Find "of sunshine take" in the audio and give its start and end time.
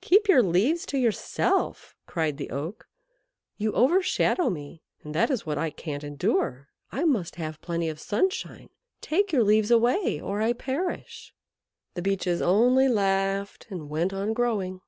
7.88-9.32